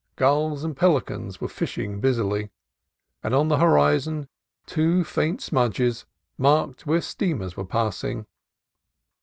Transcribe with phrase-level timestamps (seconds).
[0.15, 2.49] Gulls and pelicans were fishing busily,
[3.21, 4.29] and on the horizon
[4.65, 6.07] two faint smudges
[6.39, 8.25] marked where steamers were passing.